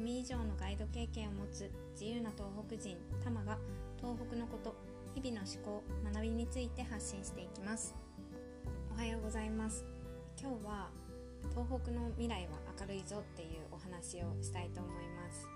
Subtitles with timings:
[0.00, 3.58] 組以上のガイド経験を持つ自由な東北人タマが
[3.98, 4.74] 東北のこと
[5.14, 7.94] 日々の思考学びについて発信していきます。
[8.90, 9.84] おはようございます。
[10.40, 10.88] 今日は
[11.50, 15.46] 東北の未来は明るいぞっていうお話をしたいと思います。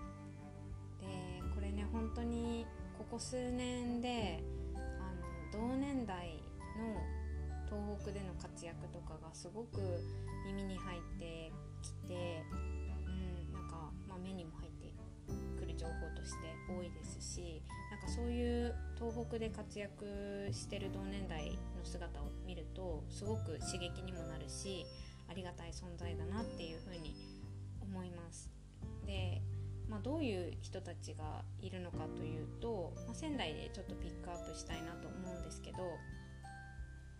[1.00, 1.06] で
[1.54, 2.66] これね本当に
[2.98, 6.42] ここ数年であの同年代
[6.76, 7.00] の
[7.64, 9.80] 東北での活躍とかがすごく
[10.44, 11.50] 耳に入って
[16.24, 24.86] して多いですしなんかそういう東北で活躍してる同年代の姿を見るとすごく刺激にもなるし
[25.28, 27.14] ありがたい存在だなっていうふうに
[27.80, 28.50] 思います。
[29.06, 29.40] で
[29.88, 35.78] まあ、どういう人たちがいるのかというと、まあ、仙台でちょっとピックアップしたいなと思うんですけど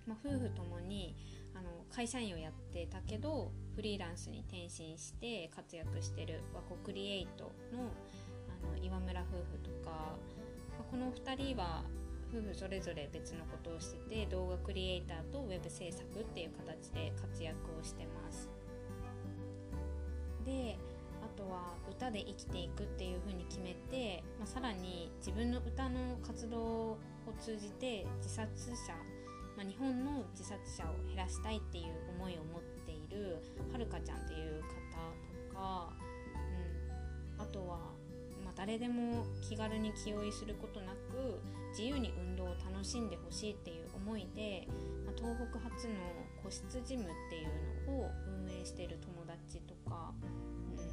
[0.07, 1.17] まあ、夫婦ともに
[1.55, 7.91] あの会社員をやってたけどフリーランスに転身して活躍してる和コクリエイトの
[8.83, 10.17] 岩村夫婦とか、
[10.79, 11.83] ま、この2人は
[12.33, 18.49] 夫婦それぞれ別のことをしてて動画クリエイターとウェブ制作っていう形で活躍をしてます。
[20.45, 20.77] で
[21.23, 26.99] あとは歌で生きていくっていう風に決めて、まあ、さらに自分の歌の活動を
[27.41, 28.95] 通じて自殺者
[29.57, 31.85] まあ、日本の自殺者を減らしたいっていう
[32.19, 33.39] 思いを持っている
[33.71, 34.44] はるかちゃんっていう
[38.67, 41.39] 誰でも気軽に気負いすることなく
[41.73, 44.67] 自由に運動を楽しんでほしいっていう思いで、
[45.05, 45.93] まあ、東北初の
[46.43, 50.15] 個室ジムっていうのを運営してる友達とか、
[50.73, 50.87] うん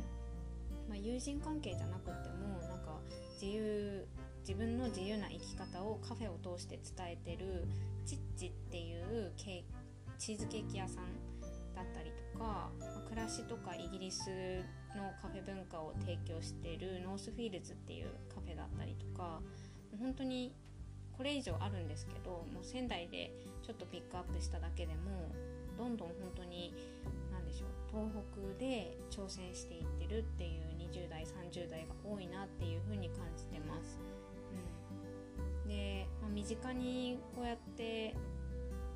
[0.90, 3.00] まあ、友人関係じゃなくてもなんか
[3.42, 4.06] 自由
[4.42, 7.70] 自分の自由な生き方をカフェを通して伝えてる
[8.06, 9.32] チッチっていう
[10.18, 11.06] チーズケーキ屋さん
[11.76, 14.30] だったりとかま暮らしとかイギリス
[14.96, 19.42] のカフェ文化を提供しているノースフィールズっていうカフェだったりとか
[20.00, 20.54] 本当に
[21.18, 23.32] これ以上あるんですけどもう仙台で
[23.64, 25.30] ちょっとピックアップしただけでも
[25.78, 26.74] どんどん本当に
[27.32, 30.62] 何でしょう東北で挑戦していってるっていう
[30.92, 34.00] 20代30代が多いなっていうふうに感じてます。
[34.54, 38.16] うんで、まあ、身近にこうやって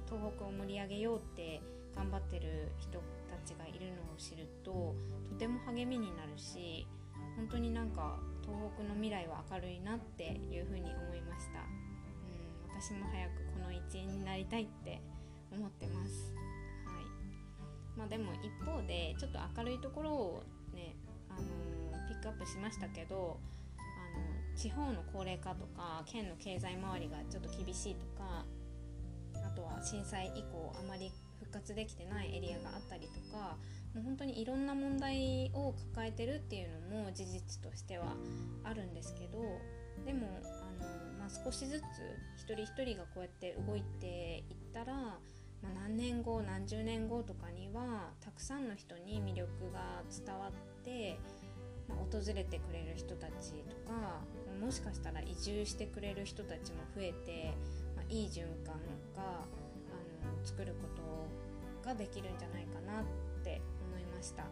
[0.08, 1.62] 東北を盛り上げようって
[1.96, 4.96] 頑張ってる人たちがいるのを知ると
[5.30, 6.88] とても励みになるし
[7.36, 11.60] 本当になんか東北の未来は明るいなっていうふうに思いました。
[11.60, 12.46] うん
[12.82, 15.02] 私も早くこの一員になりたいって
[15.52, 16.34] 思ってます。
[16.86, 17.98] はい。
[17.98, 20.96] まあでも一方でちょっと明るいところをね
[21.30, 23.40] あのー、ピックアップしましたけど
[24.56, 28.46] 地方の高齢化とか県の経済回りがちょっと厳しいとか
[29.36, 31.12] あとは震災以降あまり
[31.46, 33.58] 復活できてないエリアがあったりとか
[33.94, 38.16] もう本当にいろんな問題を抱えてるっていうのも事実としては
[38.64, 39.40] あるんですけど
[40.06, 41.84] でもあの、まあ、少しずつ
[42.38, 45.20] 一人一人がこうやって動いていったら、ま
[45.64, 51.18] あ、何年後何十年後とかにはたくさんの人に魅力が伝わって
[51.88, 54.22] ま訪れてくれる人たちとか
[54.60, 57.54] もしかしたら移住してくれる人たちも増えて、
[57.96, 58.76] まあ、いい循環
[59.16, 59.46] が
[60.44, 63.04] 作ることができるんじゃないかなっ
[63.44, 64.44] て思いました。
[64.44, 64.48] う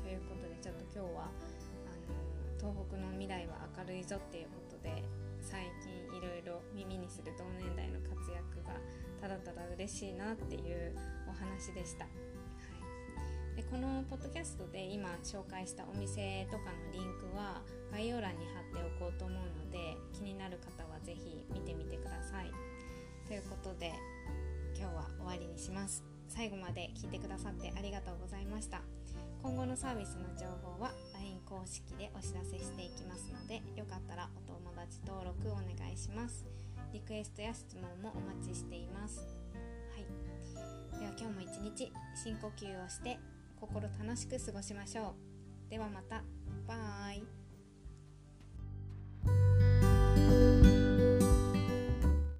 [0.00, 1.30] ん、ということでちょっと今日は
[1.86, 2.18] あの
[2.58, 5.02] 東北の未来は明るいぞっていうことで
[5.40, 8.74] 最近いろいろ耳にする同年代の活躍が
[9.20, 10.94] ただただ嬉しいなっていう
[11.28, 12.06] お話でした。
[13.56, 19.47] でこのポッドキャストで今紹介したお店とかのリンクは概要欄に貼っておこうと思う
[25.58, 26.04] します。
[26.28, 28.82] 最後まで聞いてくださってありがとうございました。
[29.42, 36.46] 今後のサービスの情報は LINE 公式でお知らせしていきますのでよかったらお友達登録お願いします。
[36.92, 39.26] リクエストや質問もお待ちしています。
[39.92, 43.18] はい、では今日も一日深呼吸をして
[43.60, 45.14] 心楽しく過ごしましょ
[45.68, 45.70] う。
[45.70, 46.22] ではまた。
[46.66, 47.37] バイ。